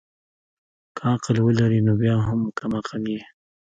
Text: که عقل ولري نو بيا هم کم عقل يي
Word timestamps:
که 0.95 1.03
عقل 1.13 1.35
ولري 1.47 1.79
نو 1.85 1.93
بيا 2.01 2.15
هم 2.27 2.39
کم 2.57 2.71
عقل 2.79 3.01
يي 3.13 3.21